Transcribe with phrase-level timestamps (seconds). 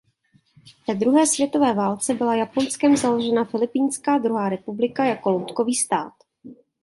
[0.87, 6.13] Ve druhé světové válce byla Japonskem založena Filipínská druhá republika jako loutkový stát.